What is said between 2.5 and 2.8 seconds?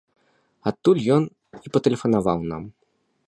нам.